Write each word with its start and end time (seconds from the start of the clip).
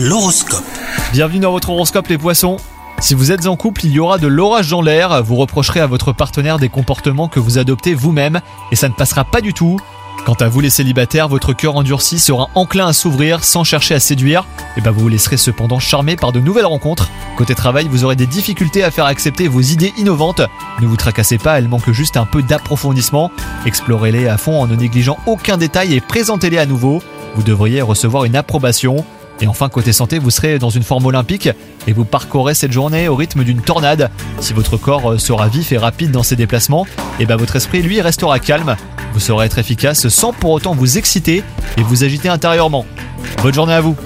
L'horoscope. 0.00 0.62
Bienvenue 1.10 1.40
dans 1.40 1.50
votre 1.50 1.70
horoscope 1.70 2.06
les 2.06 2.18
poissons. 2.18 2.58
Si 3.00 3.14
vous 3.14 3.32
êtes 3.32 3.48
en 3.48 3.56
couple, 3.56 3.84
il 3.84 3.90
y 3.90 3.98
aura 3.98 4.18
de 4.18 4.28
l'orage 4.28 4.70
dans 4.70 4.80
l'air, 4.80 5.24
vous 5.24 5.34
reprocherez 5.34 5.80
à 5.80 5.88
votre 5.88 6.12
partenaire 6.12 6.60
des 6.60 6.68
comportements 6.68 7.26
que 7.26 7.40
vous 7.40 7.58
adoptez 7.58 7.94
vous-même 7.94 8.40
et 8.70 8.76
ça 8.76 8.88
ne 8.88 8.94
passera 8.94 9.24
pas 9.24 9.40
du 9.40 9.52
tout. 9.54 9.80
Quant 10.24 10.34
à 10.34 10.46
vous 10.46 10.60
les 10.60 10.70
célibataires, 10.70 11.26
votre 11.26 11.52
cœur 11.52 11.74
endurci 11.74 12.20
sera 12.20 12.48
enclin 12.54 12.86
à 12.86 12.92
s'ouvrir 12.92 13.42
sans 13.42 13.64
chercher 13.64 13.96
à 13.96 14.00
séduire, 14.00 14.46
et 14.76 14.80
ben 14.80 14.92
vous 14.92 15.00
vous 15.00 15.08
laisserez 15.08 15.36
cependant 15.36 15.80
charmer 15.80 16.14
par 16.14 16.30
de 16.30 16.38
nouvelles 16.38 16.66
rencontres. 16.66 17.10
Côté 17.36 17.56
travail, 17.56 17.88
vous 17.90 18.04
aurez 18.04 18.14
des 18.14 18.26
difficultés 18.26 18.84
à 18.84 18.92
faire 18.92 19.06
accepter 19.06 19.48
vos 19.48 19.62
idées 19.62 19.92
innovantes. 19.98 20.42
Ne 20.80 20.86
vous 20.86 20.96
tracassez 20.96 21.38
pas, 21.38 21.58
elles 21.58 21.68
manquent 21.68 21.90
juste 21.90 22.16
un 22.16 22.24
peu 22.24 22.44
d'approfondissement. 22.44 23.32
Explorez-les 23.66 24.28
à 24.28 24.38
fond 24.38 24.62
en 24.62 24.68
ne 24.68 24.76
négligeant 24.76 25.18
aucun 25.26 25.56
détail 25.56 25.94
et 25.94 26.00
présentez-les 26.00 26.58
à 26.58 26.66
nouveau. 26.66 27.02
Vous 27.34 27.42
devriez 27.42 27.82
recevoir 27.82 28.24
une 28.24 28.36
approbation. 28.36 29.04
Et 29.40 29.46
enfin, 29.46 29.68
côté 29.68 29.92
santé, 29.92 30.18
vous 30.18 30.30
serez 30.30 30.58
dans 30.58 30.70
une 30.70 30.82
forme 30.82 31.06
olympique 31.06 31.48
et 31.86 31.92
vous 31.92 32.04
parcourez 32.04 32.54
cette 32.54 32.72
journée 32.72 33.08
au 33.08 33.14
rythme 33.14 33.44
d'une 33.44 33.60
tornade. 33.60 34.10
Si 34.40 34.52
votre 34.52 34.76
corps 34.76 35.12
euh, 35.12 35.18
sera 35.18 35.48
vif 35.48 35.72
et 35.72 35.78
rapide 35.78 36.10
dans 36.10 36.22
ses 36.22 36.36
déplacements, 36.36 36.86
et 37.20 37.26
ben 37.26 37.36
votre 37.36 37.56
esprit, 37.56 37.82
lui, 37.82 38.00
restera 38.00 38.38
calme. 38.38 38.76
Vous 39.14 39.20
saurez 39.20 39.46
être 39.46 39.58
efficace 39.58 40.08
sans 40.08 40.32
pour 40.32 40.50
autant 40.50 40.74
vous 40.74 40.98
exciter 40.98 41.42
et 41.76 41.82
vous 41.82 42.04
agiter 42.04 42.28
intérieurement. 42.28 42.84
Bonne 43.42 43.54
journée 43.54 43.74
à 43.74 43.80
vous 43.80 43.96